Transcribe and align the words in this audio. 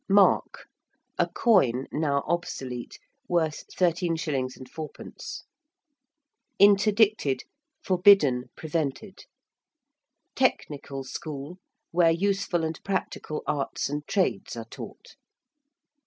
~Mark~: 0.09 0.65
a 1.19 1.27
coin, 1.27 1.85
now 1.91 2.23
obsolete, 2.27 2.97
worth 3.27 3.67
13_s._ 3.67 4.57
4_d._ 4.67 5.41
~interdicted~: 6.59 7.41
forbidden, 7.83 8.45
prevented. 8.55 9.25
~technical 10.33 11.03
school~: 11.03 11.59
where 11.91 12.09
useful 12.09 12.63
and 12.63 12.83
practical 12.83 13.43
arts 13.45 13.89
and 13.89 14.07
trades 14.07 14.57
are 14.57 14.65
taught. 14.65 15.17